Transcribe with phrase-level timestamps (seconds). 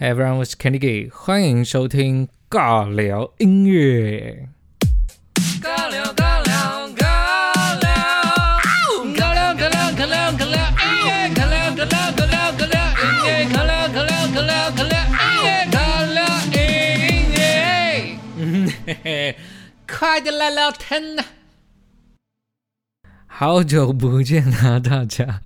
[0.00, 4.48] Hey everyone, 我是 Candy Gay，欢迎收听尬聊音乐。
[5.60, 7.90] 尬聊尬聊尬聊，
[9.16, 10.62] 尬聊尬聊尬聊尬聊，
[11.34, 15.76] 尬聊尬聊尬聊尬聊音乐，尬聊尬聊尬聊尬聊音乐，尬
[16.14, 16.22] 聊
[16.54, 16.62] 音
[17.34, 17.42] 乐。
[18.36, 19.36] 嗯嘿嘿，
[19.88, 21.24] 快点来聊天呐！
[23.26, 25.42] 好久不见啊，大家。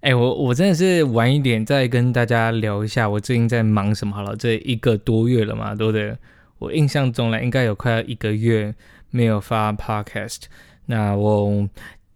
[0.00, 4.36] 哎，我我真的是晚一点再跟大家聊一下，我最近在忙什么好了。
[4.36, 6.16] 这一个多月了嘛，对不对？
[6.60, 8.72] 我印象中呢应该有快要一个月
[9.10, 10.42] 没有发 podcast。
[10.86, 11.68] 那我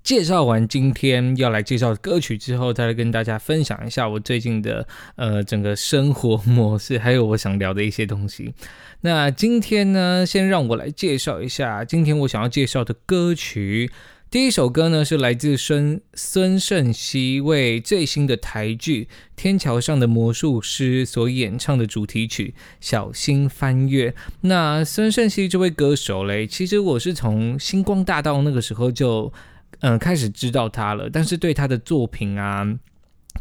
[0.05, 4.87] 介绍完今天要来介绍的歌曲之后，再来跟大家分享一下我最近的
[5.17, 8.55] 呃整个生活模式，还有我想聊的一些东西。
[9.01, 13.91] 那今天呢，先让我来介绍一下今天我想要介绍的歌曲。
[14.33, 19.05] 第一首歌呢是来自孙孙盛熙为最新的台剧
[19.37, 24.09] 《天桥上的魔术师》所演唱的主题曲《小心翻越》。
[24.41, 29.31] 那孙盛熙这位歌手嘞，其实我是从星光大道那个时候就
[29.81, 32.67] 嗯开始知道他了，但是对他的作品啊。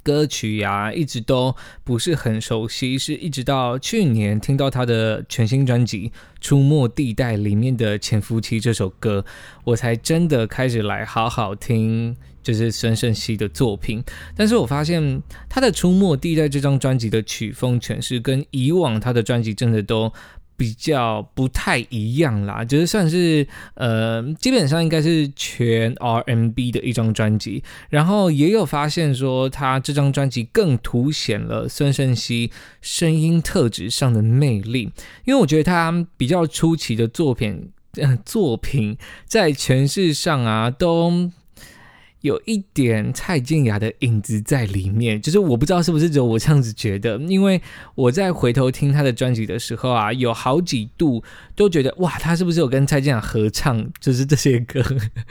[0.04, 9.24] 歌曲呀，一直都不是很熟悉，是一直到去年听到他的全新专辑《出没地带》里面的《潜伏期》这首歌，
[9.64, 14.04] 我才真的开始来好好听，就是孙盛熙的作品。
[14.36, 20.12] 但是我发现他的《出没地带》这张专辑的曲风诠释跟以往他的专辑真的都。
[20.62, 27.64] 比较不太一样啦，就是算是呃，基本上应该是全 RMB 的一张专辑。
[27.90, 34.92] 然后也有发现说，他这张专辑更凸显了孙盛熙声音特质上的魅力。
[35.26, 37.72] 因为我觉得他比较出奇的作品，
[38.24, 38.96] 作品
[39.26, 41.32] 在诠释上啊都。
[42.22, 47.62] 有一点蔡健雅的影子在里面，就是我不知道是不是只有我这样子觉得，因为
[47.96, 51.24] 我在回头听他的专辑的时候啊，有好几度
[51.56, 53.88] 都觉得哇，他是不是有跟蔡健雅合唱？
[54.00, 54.84] 就是这些歌，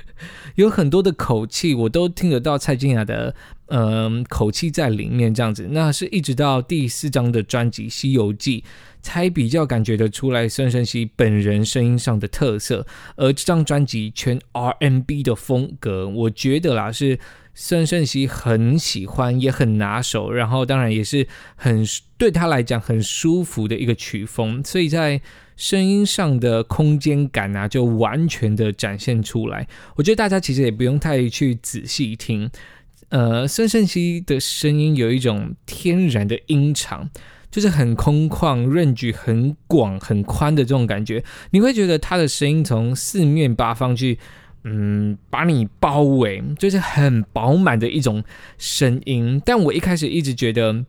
[0.57, 3.35] 有很多的口气，我都听得到蔡健雅的
[3.67, 5.69] 嗯口气在里面，这样子。
[5.71, 8.61] 那是一直到第四张的专辑《西游记》。
[9.03, 17.19] 才比较感觉得出来孙盛熙本人声音上的特色，而这张专辑全 R&B 的风格，我觉得啦是
[17.55, 21.85] 孙盛熙很喜欢也很拿手，然后当然也是很
[22.17, 25.21] 对他来讲很舒服的一个曲风，所以在
[25.57, 29.67] 声音上的空间感啊就完全的展现出来。
[29.97, 32.51] 我觉得大家其实也不用太去仔细听，
[33.09, 37.11] 呃，孙盛熙的声音有一种天然的音场。
[37.51, 44.19] 就是很空旷、range 很广、很宽的这种感觉，你会觉得他的声音从四面八方去，
[44.65, 48.23] 嗯，把你包围，就是很饱满的一种
[48.57, 49.43] 声音。
[49.45, 50.85] 但我一开始一直觉得，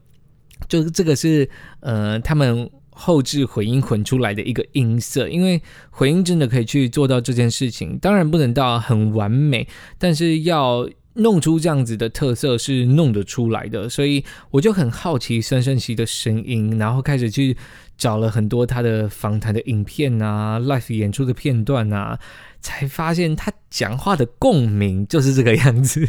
[0.67, 1.49] 就是这个是
[1.79, 9.67] 呃他们后置混音混出来的一个音色，因为混音真的可以去做到这件事情，当然不能到很完美，
[9.97, 10.88] 但是要。
[11.16, 17.57] 弄出这样子的特色是弄得出来的，所以我就很好奇孙盛熙的声音，然后开始去
[17.97, 22.17] 找了很多他的访谈的影片啊、live 演出的片段啊，
[22.61, 26.07] 才发现他讲话的共鸣就是这个样子。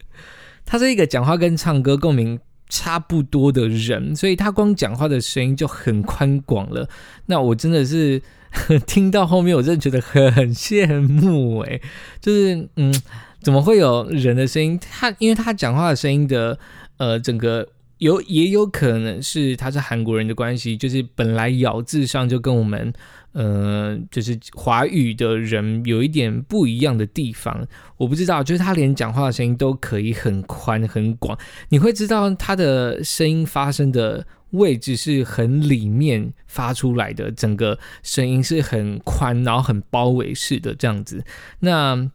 [0.64, 6.88] 他是一个讲话跟唱歌共鸣差不多的人，所以他光讲话的声音就很宽广了。
[7.26, 8.22] 那我真的是
[8.86, 11.78] 听到后面，我真的觉得很羡慕哎，
[12.18, 12.94] 就是嗯。
[13.42, 14.78] 怎么会有人的声音？
[14.78, 16.56] 他因为他讲话的声音的，
[16.96, 22.92] 呃，整个有也有可能是他是韩国人的关系，就是本来咬字上就跟我们，
[23.32, 27.66] 呃，就是华语的人有一点不一样的地方。
[27.96, 31.36] 我不知道，就是他连讲话的声音都可以很宽很广，
[31.70, 41.24] 你会知道他的声音发生的位置是很里面发出来的，整个声音是很宽，然后很包围式的这样子。
[41.58, 42.08] 那。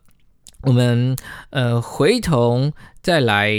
[0.62, 1.16] 我们
[1.50, 3.52] 呃回头再来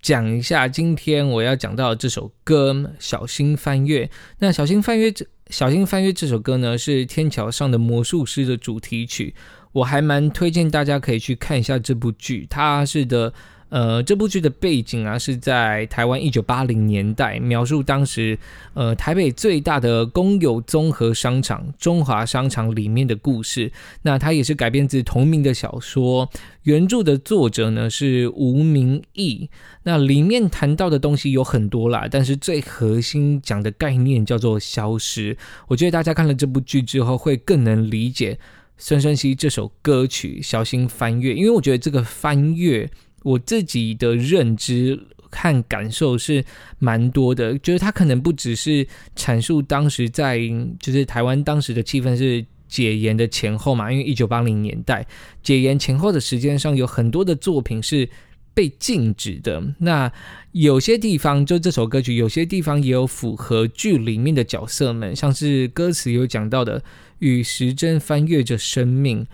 [0.00, 4.04] 讲一下今天我要讲到的这首歌《小心翻越》。
[4.38, 9.34] 那《小心翻越》这《小心翻越》这首歌呢，是《天桥上的魔术师》的主题曲。
[9.72, 13.32] 我还蛮推荐大家可以去看一下这部剧，它是的。
[13.68, 18.38] 呃，这部剧的背景啊，是在台湾一九八零年代，描述当时
[18.74, 23.72] 呃台北最大的公有综合商场中华商场里面的故事。
[24.02, 26.30] 那它也是改编自同名的小说，
[26.62, 29.50] 原著的作者呢是吴明义。
[29.82, 35.36] 那里面谈到的东西有很多啦，但是最核心讲的概念叫做消失。
[35.66, 38.38] 我觉得大家看了这部剧之后，会更能理解
[38.78, 42.88] 孙盛熙这首歌曲《小心翻越》，因为我觉得这个翻越。
[43.22, 44.98] 我自己的认知
[45.30, 46.44] 和感受是
[46.78, 48.86] 蛮多的，就是他可能不只是
[49.16, 50.40] 阐述当时在
[50.78, 55.06] 就是台湾当时的气氛是解严的前后嘛，因为一九八零年代
[55.42, 58.08] 解严前后的时间上有很多的作品是
[58.54, 60.10] 被禁止的，那
[60.52, 66.82] 有些地方就这首歌曲，有些地方也有符合剧里面的角色们，像是歌词有讲到的
[67.18, 69.26] 与时针翻越着生命。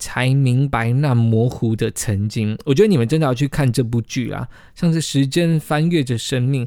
[0.00, 2.58] 才明白那模糊的曾经。
[2.64, 4.48] 我觉得你们真的要去看这部剧啊！
[4.74, 6.66] 像是时间翻阅着生命，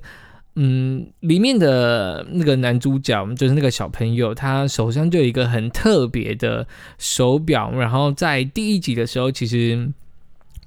[0.56, 6.66] 嗯，里面的那个男主角就是那个小朋友，他手上就有一个很特别的
[6.98, 7.72] 手表。
[7.72, 9.92] 然后在第一集的时候，其实。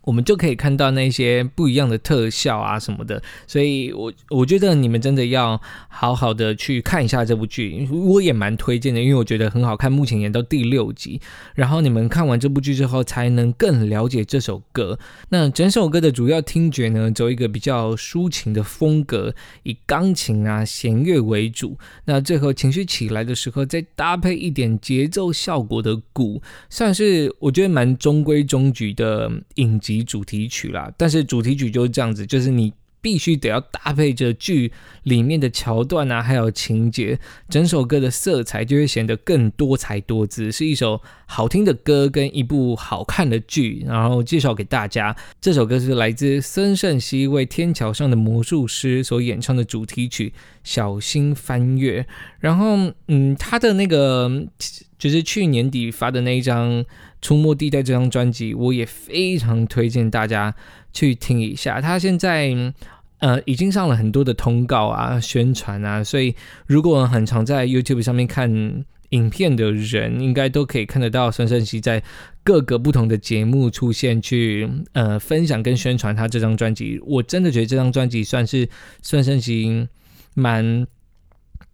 [0.06, 9.90] 我们就可以看到那些不一样的特效啊什么的，所以我我觉得你们真的要好好的去看一下这部剧，我也蛮推荐的，因为我觉得很好看。
[9.90, 11.20] 目前演到第六集，
[11.56, 14.96] 然后你们看完这部剧之后，才能更了解这首歌。
[15.30, 21.76] 那整首歌的主要听觉呢，走一个比较抒情的风格，以钢琴啊弦乐为主。
[22.04, 29.95] 那最后情绪起来的时候，再搭配一点节奏效果的鼓，算是我觉得蛮中规中矩的影集。
[30.02, 32.72] 主题曲啦，但是主题曲就是这样子，就是你
[33.02, 34.72] 必须得要搭配着剧
[35.04, 37.16] 里面的桥段啊，还有情节，
[37.48, 43.84] 整首歌的色彩就会显得更多彩多姿，是一首好听的歌跟一部好看的剧。
[43.86, 50.30] 然后介绍给大家，这首歌是来自孙盛熙为《天桥上的魔术师》所演唱的主题曲
[50.64, 52.02] 《小心翻越》。
[52.40, 54.48] 然后，嗯，他的那个
[54.98, 56.84] 就是去年底发的那一张。
[57.26, 60.54] 出没地带这张专辑，我也非常推荐大家
[60.92, 61.80] 去听一下。
[61.80, 62.54] 他现在
[63.18, 66.36] 呃已经上了很多的通告啊、宣传啊，所以
[66.68, 68.48] 如果很常在 YouTube 上面看
[69.08, 72.00] 影片的人，应该都可以看得到孙盛熙在
[72.44, 77.00] 各个不同的节目出现，去呃分享跟宣传他这张专辑。
[77.04, 78.68] 我真的觉得这张专辑算是
[79.02, 79.88] 孙盛熙
[80.34, 80.86] 蛮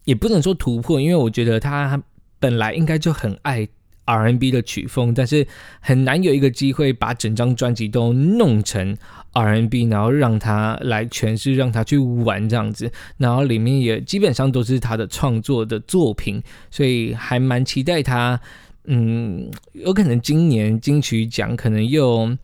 [0.06, 2.02] 也不能说突破，因为我觉得他
[2.40, 3.68] 本来应该就很爱。
[4.04, 5.46] R N B 的曲风，但是
[5.80, 8.96] 很难有一个机会把整张专辑都弄成
[9.32, 18.40] R N B，然后让他来诠释，让他去玩这样子，然后里面也基本上都是他的创作的作品，所以还蛮期待他，
[18.86, 22.36] 嗯，有可能今年金曲奖可能又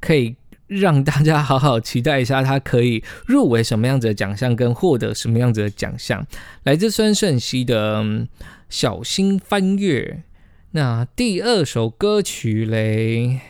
[0.00, 0.36] 可以
[0.68, 6.24] 让大家好好期待一下，他可以入围什么样子的奖项，跟获得什么样子的奖项。
[6.62, 8.00] 来自孙盛熙的
[8.68, 10.02] 《小心翻越》。
[10.72, 13.40] 那第二首歌曲嘞？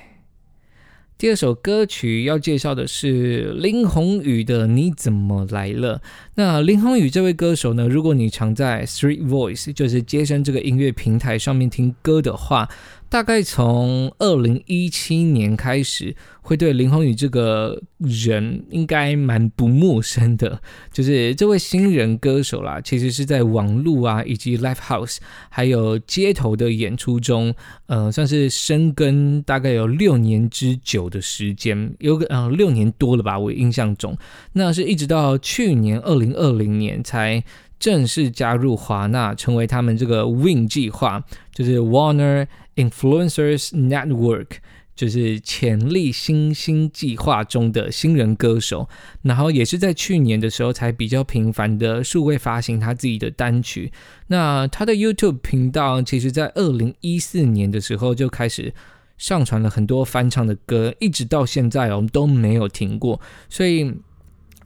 [1.19, 5.99] 第二首歌曲要介绍的是林宏宇的《你怎么来了》。
[6.37, 7.87] 那林宏宇这位歌手呢？
[7.87, 12.67] 如果你常在 Street Voice，就是街声这个音乐平台上面听歌的话，
[13.11, 16.17] 大概从二零一七年开始。
[16.43, 20.61] 会对林宏宇这个人应该蛮不陌生的，
[20.91, 25.19] 就是这位新人歌手啦，其实是在网络啊以及 live house
[25.49, 27.55] 还有街头的演出中，
[27.87, 34.17] 呃，算是深耕大概有六年之久的时间，有个呃六年多了吧，我印象中，
[34.55, 37.45] 那是一直到去年二零二零年才
[37.81, 42.47] 正式加入华纳，成为他们这个 Win 计划，就是 Warner
[42.77, 44.59] Influencers Network。
[44.97, 48.87] 就是潜力新星计划中的新人歌手，
[49.23, 53.91] 然后也是在去年的时候才比较频繁的数位发行他自己的单曲。
[54.27, 58.75] 那他的 YouTube 频道，其实在二零一四年的时候就开始
[59.17, 63.19] 上传了很多翻唱的歌，一直到现在我们都没有停过，
[63.49, 63.95] 所以。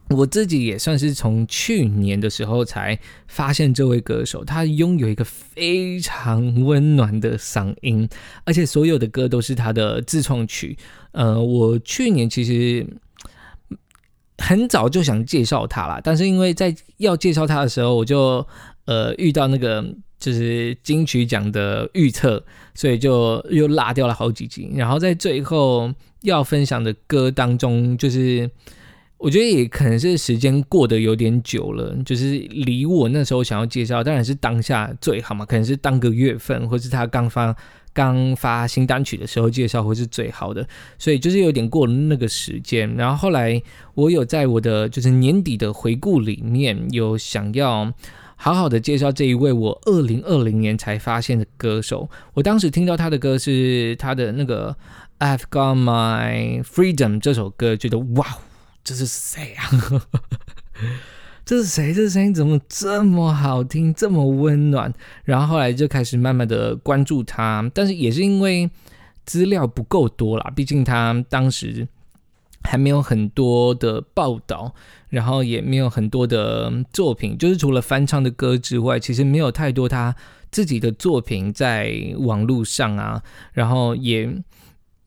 [0.09, 2.97] 我自己也算是从去年的时候才
[3.27, 8.07] 发现这位歌手，他拥有一个非常温暖的嗓音，
[8.43, 10.77] 而且所有的歌都是他的自创曲。
[11.11, 12.85] 呃，我去年其实
[14.37, 18.45] 很早就想介绍他了，但是因为在要介绍他的时候，我就
[18.85, 19.83] 呃遇到那个
[20.19, 22.45] 就是金曲奖的预测，
[22.75, 24.69] 所以就又落掉了好几集。
[24.75, 28.47] 然后在最后要分享的歌当中，就是。
[29.17, 37.55] 我觉得也可能是时间过得有点久了，就是离我那时候想要介绍，当然是当下最好嘛，可能是当个月份，或是他刚发
[37.93, 40.67] 刚发新单曲的时候介绍，会是最好的。
[40.99, 42.93] 所以就是有点过了那个时间。
[42.95, 43.59] 然后后来
[43.93, 47.91] 我有在我的就是年底的回顾里面有想要
[48.35, 52.09] 好好的介绍这一位我二零二零年才发现的歌手。
[52.33, 54.75] 我当时听到他的歌是他的那个
[55.25, 58.25] 《I've Got My Freedom》这首歌，觉得哇。
[58.85, 59.65] 这是谁啊？
[61.43, 61.93] 这是谁？
[61.93, 64.93] 这声音怎么这么好听，这么温暖？
[65.23, 68.69] 然后后来就开始慢慢的关注他，但是也是因为
[69.25, 71.87] 资料不够多啦，毕竟他当时
[72.63, 74.73] 还没有很多的报道，
[75.09, 80.15] 然后也没有很多的作品，就是除了翻唱的歌之外，其实没有太多他
[80.51, 83.21] 自己的作品在网络上啊，
[83.53, 84.27] 然后也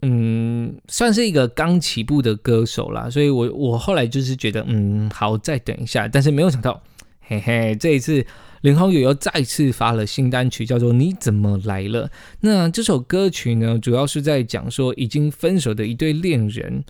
[0.02, 6.82] 嗯，算是一个刚起步的歌手啦，所以我我后来就是觉得嗯，好，再等一下，但是没有想到，
[7.20, 8.24] 嘿嘿，这一次
[8.60, 12.06] 林浩宇又再次发了新单曲，叫做《你怎么来了》。
[12.40, 16.84] 那这首歌曲呢，主要是在讲说已经分手的一对恋人。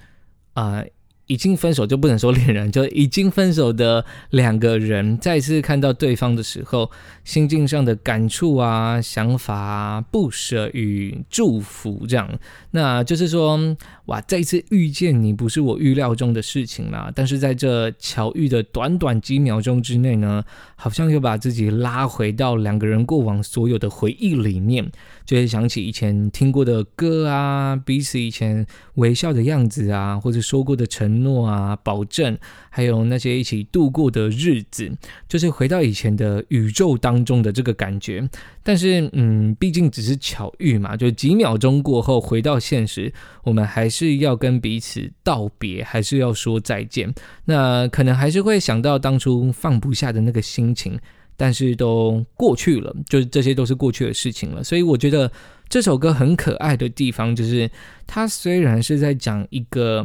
[0.55, 0.83] 啊，
[1.29, 6.91] 已 经分手就不能说恋人，就已经分手的两个人再次看到对方的时候，
[7.23, 12.29] 心境上的感触啊、想法啊、不舍与祝福，这样，
[12.73, 20.43] 那就是说，哇，再次遇见你不是我预料中的事情啦，但是在这巧遇的短短几秒钟之内呢，
[20.75, 24.91] 好像又把自己拉回到两个人过往所有的回忆里面。
[25.29, 32.39] 就会想起以前听过的歌啊，彼此以前微笑的样子啊，或者说过的承诺啊、保证，
[32.71, 34.91] 还有那些一起度过的日子，
[35.29, 38.27] 就是回到以前的宇宙当中的这个感觉。
[38.63, 43.13] 但是，嗯，毕竟只是巧遇嘛，就几秒钟过后回到现实，
[43.45, 47.15] 我们还是要跟彼此道别，还是要说再见。
[47.45, 50.99] 那可能还是会想到当初放不下的那个心情。
[51.41, 54.65] 但是都过去了，就是这些都是过去的事情了。
[54.65, 55.31] 所以我觉得
[55.69, 57.71] 这首歌很可爱的地方，就是
[58.09, 60.05] 它虽然是在讲一个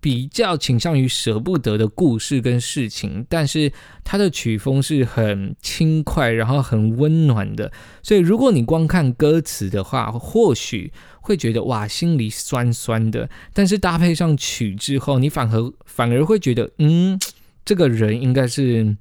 [0.00, 3.72] 比较倾向于舍不得的故事跟事情，但是
[4.04, 7.72] 它的曲风是很轻快，然后很温暖的。
[8.00, 13.28] 所以如果你光看歌词的话，或许会觉得哇，心里酸酸的。
[13.52, 17.18] 但是搭配上曲之后，你反而反而会觉得，嗯，
[17.64, 18.96] 这个人应该是。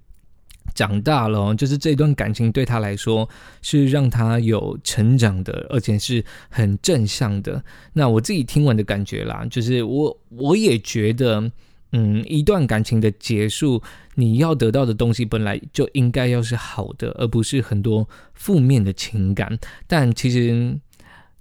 [0.78, 3.28] 长大了，就是这段感情对他来说
[3.64, 7.64] 是让他有成长的，而且是很正向的。
[7.94, 11.52] 那我自己听完的感觉啦，就是我我也觉得，
[11.94, 13.82] 嗯，一段感情的结束，
[14.14, 19.58] 你要得到的东西本来就应该要是好的，而不是很多负面的情感。
[19.88, 20.80] 但其实。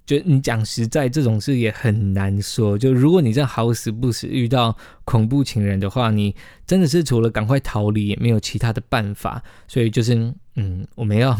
[0.07, 2.77] 就你讲实在，这种事也很难说。
[2.77, 4.73] 就如果你这好死不死遇到
[5.03, 6.33] 恐怖情人的话，你
[6.65, 9.43] 真的是除了赶快逃离，也没有其他的办法。
[9.67, 11.37] 所以就是，嗯，我们要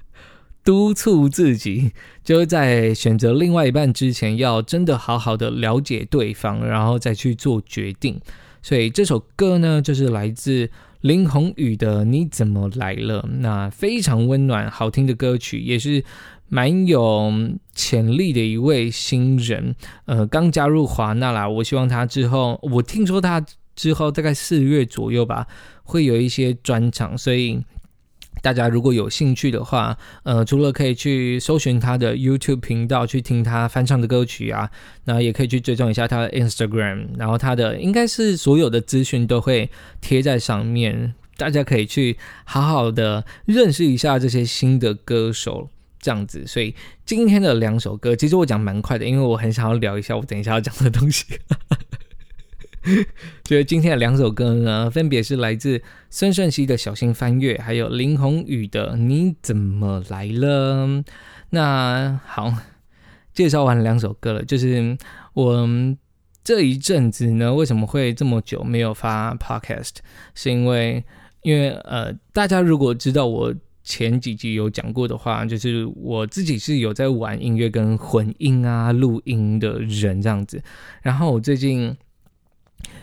[0.64, 1.92] 督促自己，
[2.24, 8.18] 就是在选择另外一半之前，要真的好好的了解对方，然后再去做决定。
[8.62, 10.70] 所以这首歌呢，就是来自
[11.02, 16.02] 林宏宇的《你怎么来了》，那非常温暖、好听的歌曲，也是。
[16.50, 17.30] 蛮有
[17.88, 21.48] 潜力的一位新人，呃，刚加入华纳啦。
[21.48, 23.42] 我希望他之后，我听说他
[23.74, 25.46] 之后大概四月左右吧，
[25.84, 27.16] 会有一些专场。
[27.16, 27.64] 所以
[28.42, 34.70] 大家如果有兴趣的话，呃，除了可以去搜寻他的 YouTube 频道去听他翻唱的歌曲啊，
[35.04, 39.70] 那也可以去追踪一下他的 Instagram，然后他的应该是所有的资讯都会
[40.02, 45.70] 贴在上面，大家可以去好好的认识一下这些新的歌手。
[46.00, 46.74] 这样子，所以
[47.04, 51.24] 今天的两首歌，其实我讲蛮快的，因为我很想要聊一下我等一下要讲的东西。
[53.44, 60.86] 所以今天的两首歌呢，分别是来自孙盛熙的《小心翻越》，还有林宏宇的《你怎么来了》。
[61.50, 62.54] 那好，
[63.34, 64.96] 介绍完两首歌了，就是
[65.34, 65.68] 我
[66.42, 69.96] 这一阵子呢，为什么会这么久没有发 Podcast？
[70.34, 71.04] 是因为，
[71.42, 73.54] 因为呃，大家如果知道我。
[73.88, 80.62] 前几集有讲过的话，就是我自己是有在玩音乐跟混音啊、录音的人这样子。
[81.00, 81.96] 然后我最近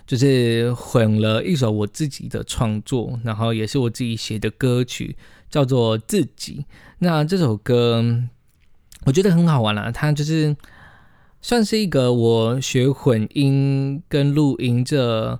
[0.06, 5.18] 就是混了一首我自己的创作，然后也是我自己写的歌曲，
[5.50, 6.60] 叫做《自己》。
[7.00, 8.06] 那这首歌
[9.06, 10.56] 我觉得很好玩啦，它就是
[11.42, 15.39] 算是一个我学混音跟录音这。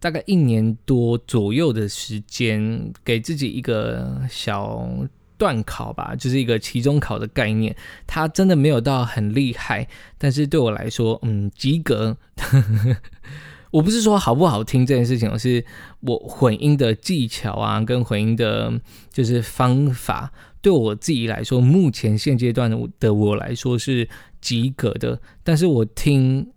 [0.00, 4.88] 大概一年多左右的时间，给自己一个小
[5.36, 7.74] 段考吧，就是一个期中考的概念。
[8.06, 12.16] 它真的没有到很厉害，但是对我来说，嗯，及格。
[13.70, 15.64] 我不是说好不好听这件事情，而是
[16.00, 18.80] 我混音的技巧啊，跟混音的，
[19.12, 24.08] 就是方法，对我自己来说，目前现阶段的的我来说是
[24.40, 25.20] 及格的。
[25.44, 26.50] 但是我听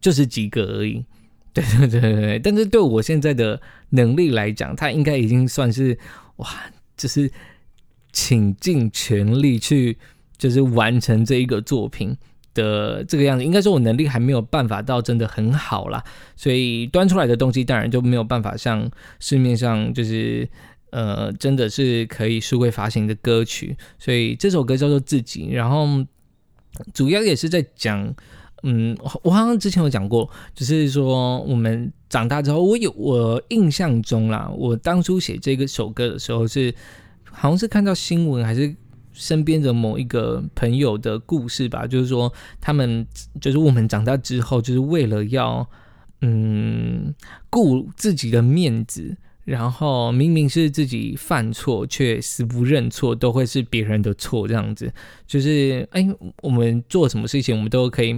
[0.00, 1.04] 就是及格而已。
[1.64, 3.58] 对对对对，但是对我现在的
[3.90, 5.98] 能力来讲，他应该已经算是
[6.36, 6.48] 哇，
[6.98, 7.30] 就是
[8.12, 9.96] 倾尽全力去，
[10.36, 12.14] 就是完成这一个作品
[12.52, 13.44] 的这个样子。
[13.44, 16.04] 应该说，我能力还没有办法到真的很好啦，
[16.36, 20.46] 所以端出来的东西当然就没有办法像市面上就是
[20.90, 23.74] 呃，真的是可以数位发行的歌曲。
[23.98, 25.86] 所以这首歌叫做《自己》，然后
[26.92, 28.14] 主要也是在讲。
[28.62, 36.74] 嗯，我好像之前有讲过，就是说我们长大之后，我有我印象中啦，我当初写这个首歌的时候是，
[37.24, 38.74] 好像是看到新闻还是
[39.12, 43.06] 身边的某一个朋友的故事吧，就是说他们
[43.40, 45.68] 就是我们长大之后，就是为了要
[46.22, 47.14] 嗯
[47.50, 49.16] 顾自己的面子。
[49.46, 54.92] 然后明明是自己犯错，却死不认错，都会是别人的错，这样子
[55.24, 56.04] 就是哎，
[56.42, 58.12] 我们做什么事情，我们都可以，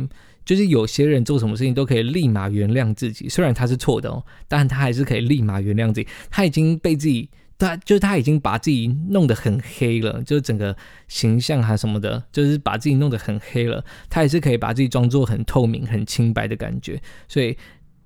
[0.49, 6.09] 就是有些人做什么事情都可以立马原谅自己，虽然他是错的哦，但他还是可以立马原谅自己。
[6.31, 7.29] 他已经被自己，
[7.59, 10.75] 他就是他已经把自己弄得很黑了，就是整个
[11.07, 16.99] 形象还什么的，就是把自己弄得很黑了，他也是可以把自己装作很透明、很清白的感觉。
[17.29, 17.55] 所以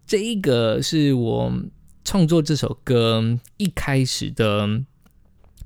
[0.04, 1.52] 这一个是我。
[2.04, 4.66] 创作这首歌一开始的，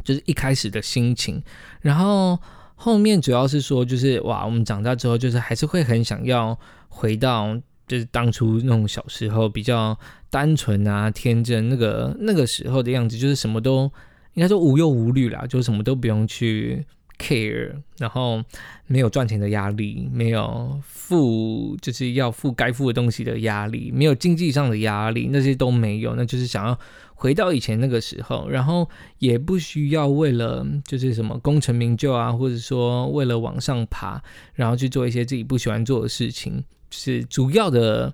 [0.05, 1.43] 就是一开始的心情，
[1.81, 2.39] 然后
[2.77, 6.57] 后面主要是说，就是哇，我们长大之后，就是还是会很想要
[6.89, 9.99] 回到，就是当初那种小时候比较
[10.31, 13.91] 单纯啊、天真那个那个时候的样子，就是什么都
[14.35, 16.87] 应该说无忧无虑啦，就什么都不用去。
[17.19, 18.43] care，然后
[18.87, 26.79] 没有赚钱的压力，没有付就是要付该付的东西的压力，没有经济上的压力，那些都没有，那就是想要
[27.15, 38.13] 回到以前那个时候，然后也不需要为了就是什么功成名就啊，或者说为了往上爬，然后去做一些自己不喜欢做的事情，就是主要的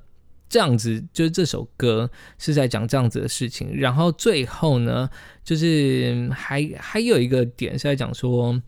[0.48, 1.02] 这样子。
[1.12, 5.10] 就是这首歌是在讲这样子的事情，然后最后呢，
[5.42, 8.62] 就是还还有一个点是在讲说。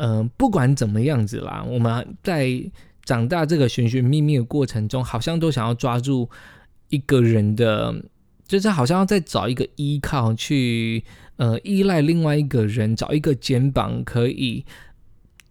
[0.00, 2.48] 嗯，不管怎么样子啦，我们在
[3.04, 6.30] 长大这个寻寻觅觅的过程中，好像都想要抓住
[6.88, 7.92] 一个人的，
[8.46, 11.02] 就是好像要再找一个依靠，去
[11.36, 14.64] 呃依赖另外一个人，找一个肩膀可以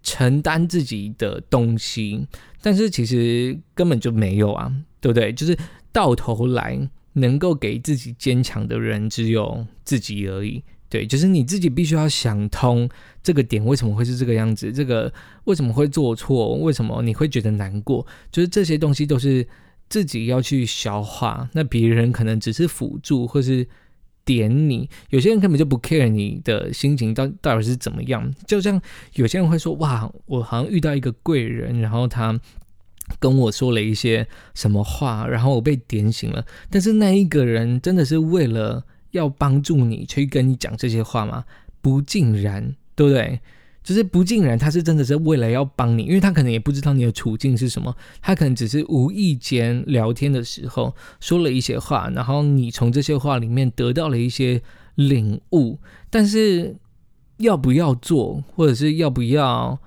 [0.02, 2.26] 承担自己的东西。
[2.62, 5.34] 但是其实根本就没有啊，对不对？
[5.34, 5.58] 就是
[5.92, 10.64] 到头来能够给自己坚强的人，只有自己而已。
[10.90, 12.88] 对，就是你自己必须要想通
[13.22, 15.12] 这个点为什么会是这个样子，这个
[15.44, 19.46] 为什么会做错，为什么你会觉得难过，就是这些东西都是
[19.90, 21.50] 自己要去消化。
[21.52, 23.68] 那别人可能只是辅助或是
[24.24, 28.34] 点你，有些人根本就不 care 你的心情到到底是怎么样。
[28.46, 28.82] 就像
[29.16, 32.40] 有些人会说，哇，我好像遇到一个贵人，然后他
[33.20, 36.46] 跟我说了一些什么话，然后我被点醒了。
[36.70, 38.86] 但是那一个人真的是为了。
[39.12, 41.46] 要帮助你去跟你讲这些话吗？
[41.82, 43.40] 不尽然，对不对？
[43.84, 54.62] 就是不尽然，他是真的是为了要帮你，因为他可能也不知道你的处境是什么，他可能只是无意间聊天的时候说了一些话，然后你从这些话里面得到了一些
[54.96, 55.78] 领悟。
[56.10, 56.76] 但是
[57.38, 59.80] 要不要做，或者是要不要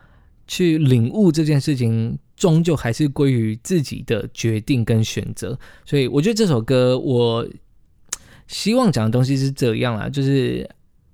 [0.47, 5.59] 去领悟这件事情，终究还是归于自己的决定跟选择。
[5.85, 7.47] 所以，我觉得这首歌我。
[8.51, 10.69] 希望讲的东西是这样啦，就是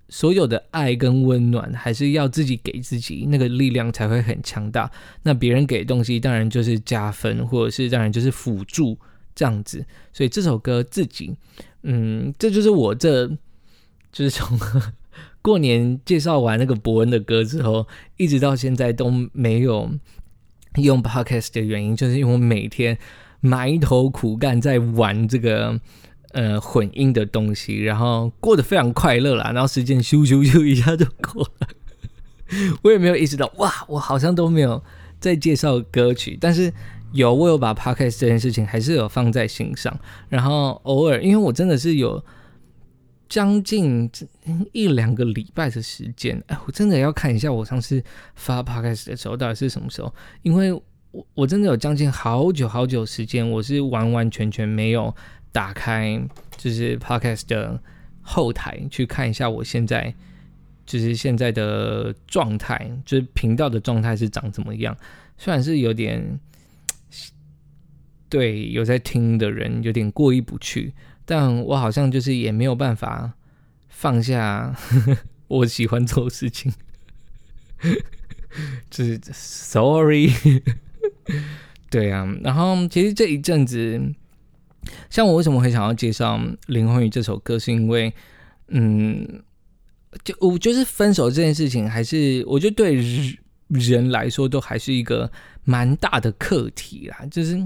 [0.09, 4.91] 所有的爱跟温暖，还是要自己给自己，那个力量才会很强大。
[5.23, 8.99] 那别人给东西，当然就是加分，或者是当然就是辅助
[9.35, 9.85] 这样子。
[10.15, 11.37] 所以这首歌自己，
[11.83, 13.29] 嗯，这就是我这，
[14.11, 14.59] 就是从
[15.43, 19.91] 过年介绍完那个伯恩的歌之后，一直到现在都没有
[20.77, 22.97] 用 podcast 的原因，就是因为我每天
[23.41, 25.79] 埋头苦干在玩这个。
[26.33, 31.69] 呃，混音的东西，然后过得非常快乐啦，然后时间咻咻咻一下就过了，
[32.83, 34.83] 我也没有意识到，哇，我好像都没有
[35.19, 36.71] 在介绍歌曲，但是
[37.13, 42.23] 有，我有把 podcast 这件事情还是有放在心上，然后偶尔，因为我真的是有
[43.29, 44.11] 将近
[44.73, 48.03] 一两个礼拜的时间，哎，我真的要看一下我上次
[48.35, 50.13] 发 podcast 的时候到底是什么时候，
[50.43, 55.15] 因为我我真的有将近好久好久时间，我是完完全全没有。
[55.57, 56.21] 打开
[56.59, 57.81] 就是 podcast 的
[58.21, 60.15] 后台去看一下，我现在
[60.85, 64.95] 就是现在的状态，就是频道的状态是长怎么样。
[65.39, 66.39] 虽然是有点
[68.29, 70.93] 对有在听的人有点过意不去，
[71.25, 73.33] 但我好像就是也没有办法
[73.89, 74.77] 放下
[75.49, 76.71] 我喜欢做的事情，
[78.91, 80.31] 就是 sorry。
[81.89, 84.15] 对啊，然后其实这一阵子。
[85.11, 88.13] 像我为什么会想要介绍《林魂雨》这首歌，是因为，
[88.69, 89.43] 嗯，
[90.25, 92.95] 就我就是分手这件事情，还是我觉得对
[93.69, 95.31] 人来说都还是一个
[95.65, 97.25] 蛮大的课题啦。
[97.31, 97.57] 就是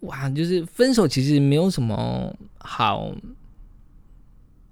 [0.00, 3.12] 哇，就是分手其实没有什么好，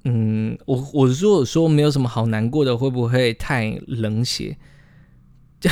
[0.04, 4.56] 嗯，我我如果说没有什么好难过的，会不会太冷血？
[5.60, 5.70] 就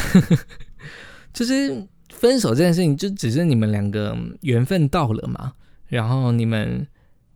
[1.32, 1.86] 就是。
[2.16, 5.52] 分手这件事情就只是你们两个缘分到了嘛，
[5.86, 6.86] 然后你们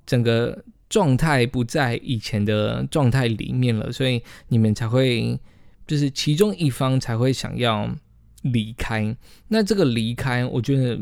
[0.07, 5.39] 整个状态不在以前的状态里面了，所以你们才会
[5.87, 7.89] 就是其中一方才会想要
[8.43, 9.17] 离开。
[9.49, 10.99] 那这个离开，我觉得，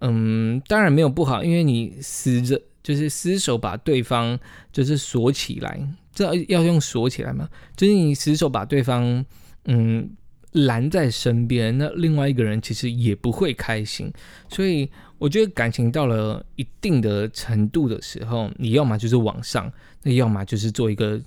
[0.00, 4.38] 嗯，当然没有不好，因为你死着就是死手把对方
[4.72, 5.80] 就是锁起来，
[6.12, 9.24] 这要用锁起来嘛，就是你死手把对方
[9.64, 10.10] 嗯。
[10.52, 14.12] 拦在身边，那另外一个人其实也不会开心，
[14.50, 14.86] 所以
[15.16, 21.18] 我觉得感情到了一定的程度的时候，你要么就是往上，那要么就是做一个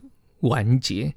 [0.42, 1.12] 完结，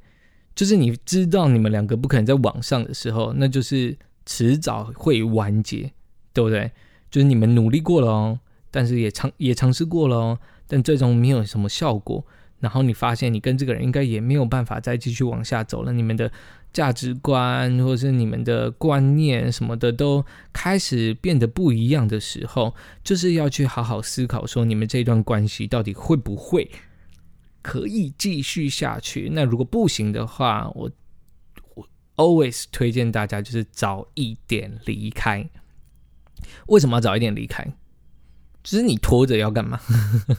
[0.54, 3.94] 就是你知道你们两个不可能在往上的时候，那就是
[4.24, 5.92] 迟早会完结，
[6.32, 6.70] 对不对？
[7.10, 8.40] 就是你们努力过了哦，
[8.70, 12.24] 但是也尝也尝试过了哦，但最终没有什么效果，
[12.60, 16.32] 然后你发现你跟这个人应该也没有办法再继续往下走了，你们的。
[16.72, 26.70] 价值观或者是你们的观念什么的都开始变得不一样的时候，就是要去好好思考，说你们这段关系到底会不会
[27.62, 29.30] 可以继续下去？
[29.32, 30.90] 那如果不行的话，我
[31.74, 35.48] 我 always 推荐大家就是早一点离开。
[36.66, 37.64] 为什么要早一点离开？
[38.62, 39.80] 就是你拖着要干嘛？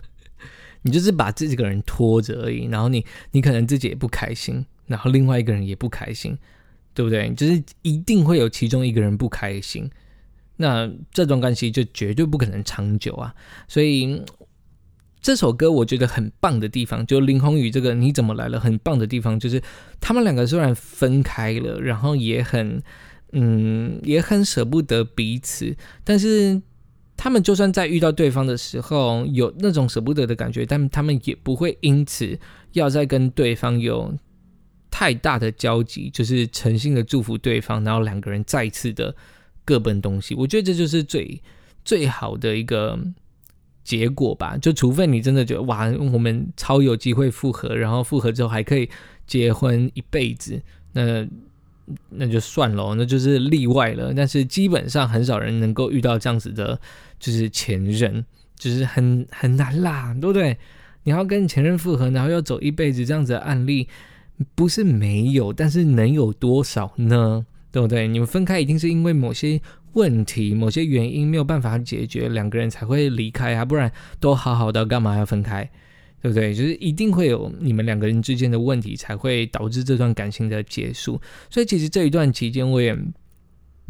[0.84, 4.65] 你就是把自己个人拖着而已，然后你你可能自己也不开心。
[4.89, 6.38] 然后另外一个人也不开心，
[6.95, 7.32] 对不对？
[7.36, 9.88] 就是一定会有其中一个人不开心，
[10.58, 13.34] 那这段关系就绝对不可能长久啊！
[13.67, 14.19] 所以
[15.21, 18.60] 这首歌我觉得很棒的地方，就林宏宇这个你怎么来了？
[18.60, 19.62] 很棒的地方就是
[20.02, 22.82] 他们两个虽然分开了，然后也很
[23.34, 26.60] 嗯也很舍不得彼此，但是
[27.15, 32.39] 他们就算在遇到对方的时候有那种舍不得的感觉，但他们也不会因此
[32.71, 34.17] 要再跟对方有。
[34.91, 39.15] 太大的交集，就是诚心的祝福对方，然后两个人再次的
[39.63, 40.34] 各奔东西。
[40.36, 41.41] 我觉得这就是最
[41.86, 42.99] 最好的一个
[43.84, 44.58] 结果吧。
[44.58, 48.89] 就除非你真的觉得哇，我们超有机会复合，然后复合之后还可以
[49.28, 50.62] 结婚一辈子，
[50.93, 51.28] 那
[52.10, 54.13] 那就算了，那就是例外了。
[54.13, 56.80] 但是基本上很少人能够遇到这样子的，
[57.19, 58.25] 就是前任，
[58.58, 60.58] 就是很很难啦，对不对？
[61.04, 63.88] 你要跟前任复合，然后要走一辈子这样子的案例。
[64.56, 67.45] 不是没有，但是能有多少呢？
[67.71, 68.08] 对不对？
[68.08, 69.62] 你们分开一定是因为某些
[69.93, 75.69] 问题、某些原因没有办法解决，两个人才会离开啊，不然都好好的，干嘛要分开？
[76.21, 76.54] 对不对？
[76.54, 81.21] 就是一定会有你们两个人之间的问题，才会导致这段感情的结束。
[81.49, 82.97] 所以其实这一段期间，我也，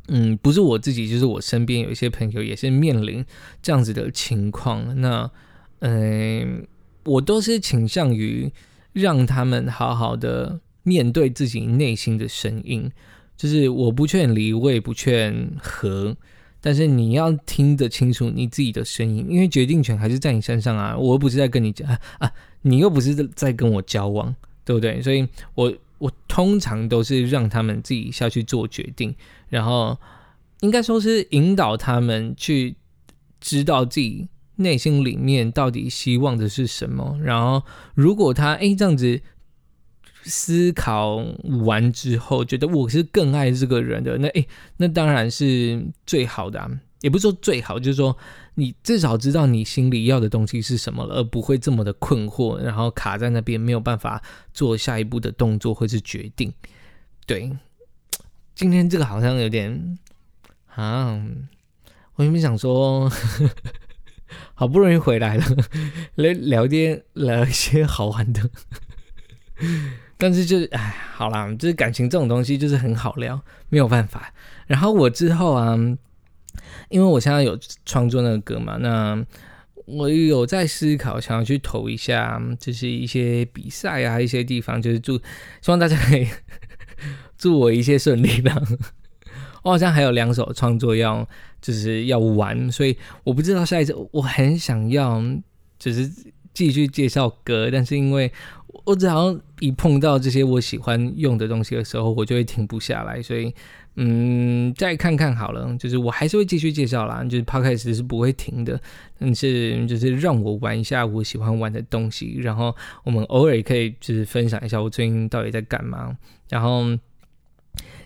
[0.10, 3.24] 嗯，不是我自己，就是我身边有一些朋友也是面临
[3.62, 5.00] 这样子的情况。
[5.00, 5.32] 那，
[5.80, 6.68] 嗯，
[7.06, 8.52] 我都是倾向于。
[8.94, 12.92] 让他们好好的面对自己内心的声音，
[13.38, 16.16] 就是我不劝离，我也不劝和，
[16.60, 20.98] 但是你要听得清楚你自己的声音，因为决定权还是在你身上啊！
[20.98, 22.32] 我又不是在跟你讲啊，
[22.64, 25.02] 你又不是在跟我交往，对不对？
[25.02, 29.16] 所以，我我通常都是让他们自己下去做决定，
[29.50, 29.98] 然后
[30.62, 32.76] 应该说是引导他们去
[33.40, 34.28] 知道自己。
[34.60, 37.18] 内心里面到底希望的是什么？
[37.24, 39.22] 然后，如果他哎这样子
[40.24, 41.16] 思考
[41.64, 44.46] 完之后，觉得我是更爱这个人的，那哎，
[44.76, 46.70] 那当然是最好的。
[47.02, 48.16] 也不是说最好，就是说
[48.56, 54.22] 你至少知道你心里要的东西是什么了，而不会这么的困惑，然后卡在那边没有办法
[54.54, 56.52] 做下一步的动作或是决定。
[57.26, 57.50] 对，
[58.56, 59.98] 今天这个好像有点
[60.76, 61.18] 啊，
[62.16, 63.10] 我原本想说。
[64.60, 65.46] 好不容易回来了，
[66.16, 68.50] 来聊天聊一些好玩的，
[70.20, 74.34] 但是就是哎，好啦，就是感情这种东西就是很好聊，没有办法。
[74.68, 75.78] 然后我之后啊，
[76.90, 79.26] 因为我现在有创作那个歌嘛，那
[79.86, 85.18] 我有在思考，想要去投一下，就是一些比赛啊，一些地方，就是祝
[85.62, 86.28] 希望大家可以
[87.40, 88.62] 祝我一切顺利吧。
[89.64, 91.28] 我好像还有两首创作要，
[91.62, 95.22] 就是要玩，所以我不知道下一次我很想要，
[95.78, 96.10] 就是
[96.54, 98.32] 继续介绍歌，但是因为
[98.86, 103.54] 我只要一碰到这些我喜欢用的东西的时候，我就会停不下来，所以
[103.96, 108.80] 嗯，再看看好了，就是我还是会继续介绍啦，就是 podcast 是不会停的，
[109.20, 116.16] 但是就是让我玩一下我喜欢玩的东西，然后我们偶尔也可以就是分享一下我最近到底在干嘛，
[116.50, 116.98] 然后。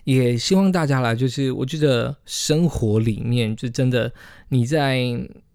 [0.04, 4.12] 也希望大家啦，就是我觉得生活里面就真的
[4.48, 5.00] 你在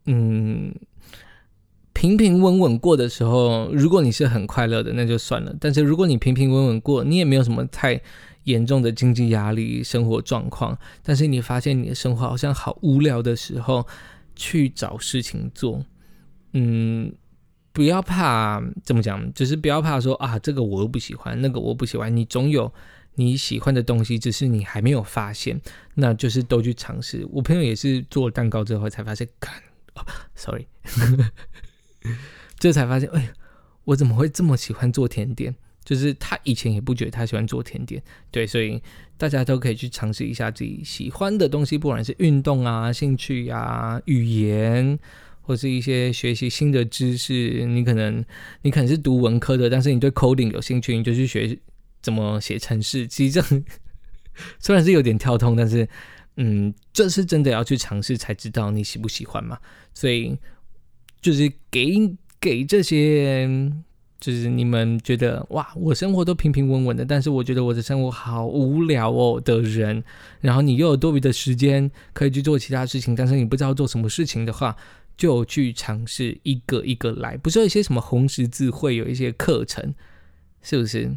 [0.06, 0.74] 嗯
[1.93, 5.54] 平平稳稳过的时候，如果你是很快乐的，那就算了。
[5.60, 8.00] 但是如果你平平稳稳过，你也没有什么太
[8.45, 13.86] 严重的经济压力、生活状况，但是你发现你的生活好像好无聊的时候，
[14.36, 15.84] 去找事情做。
[16.54, 17.12] 嗯，
[17.74, 19.32] 不要怕，怎么讲？
[19.34, 22.15] 就是不要怕说啊，这个我又不喜欢，那个我不喜欢。
[22.15, 22.72] 你总有
[23.20, 25.60] 你喜欢的东西，只是你还没有发现。
[25.96, 27.28] 那就是都去尝试。
[27.30, 29.62] 我朋友也是做蛋糕之后才发现，看
[30.36, 30.66] ，sorry，
[32.58, 33.30] 这才发现，哎，
[33.84, 35.54] 我怎么会这么喜欢做甜点？
[35.84, 38.02] 就是他以前也不觉得他喜欢做甜点，
[38.32, 38.82] 对，所以
[39.18, 44.98] 大家都可以去尝试一下自己喜欢的东西，不管是运动啊、兴趣呀、语言，
[45.42, 47.66] 或是一些学习新的知识。
[47.66, 48.24] 你可能
[48.62, 51.58] 你可能是读文科的，但是你对 coding 有兴趣，你就去学
[52.02, 53.06] 怎么写程式。
[53.10, 53.64] 其实这
[54.60, 55.88] 虽然是有点跳通，但是
[56.38, 59.58] 嗯，这是真的要去尝试才知道你喜不喜欢嘛。
[59.94, 60.38] 所以
[61.22, 63.72] 就是给给这些。
[64.22, 70.04] 就是你们觉得哇，我生活都平平稳稳的，但是我觉得我的生活好无聊哦的人，
[70.42, 74.76] 然后你又有多余的时间可以去做其他事情，但是你不知道做什么事情的话，
[75.16, 77.38] 就去尝试一个一个来。
[77.38, 79.96] 不是有一些什么红十字会有一些课程，
[80.62, 81.10] 是不是？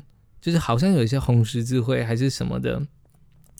[0.42, 2.82] 就是好像有一些红十字会还是什么的，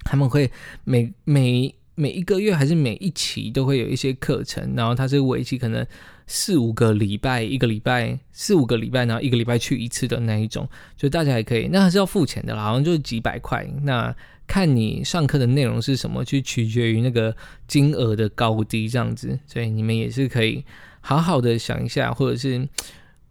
[0.05, 0.51] 他们会
[0.85, 5.87] 每每每一个月还是每一期都会有一些课程，然后它是为期可能。
[6.25, 10.67] 四五个礼拜，一个礼拜四五个礼拜，然后一个礼拜去一次的那一种，
[10.97, 13.67] 就大家也可以，那还是要付钱的啦，好像就是几百块。
[13.83, 14.15] 那
[14.47, 19.39] 看你上课的内容是什么，去取决于那个金额的高低这样子。
[19.47, 20.65] 所以你们也是可以
[21.01, 22.67] 好好的想一下，或者是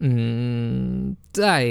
[0.03, 1.67] 嗯，在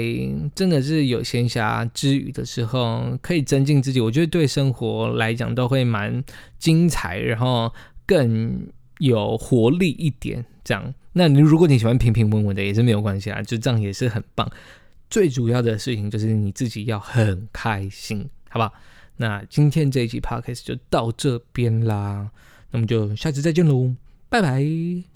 [0.55, 3.99] 真的是有闲暇之余的时候，可以增进自己。
[3.99, 6.23] 我觉得对生活来讲都会蛮
[6.57, 7.73] 精彩，然后
[8.05, 8.65] 更
[8.99, 10.93] 有活力一点这样。
[11.11, 14.49] 那你如果你喜欢平平稳稳的也是没有关系啊，就这样也是很棒。
[15.09, 18.71] 最主要的事情就是你自己要很开心，好不好？
[19.17, 22.31] 那今天这一期 podcast 就到这边啦，
[22.71, 23.93] 那么就下次再见喽，
[24.29, 25.10] 拜拜。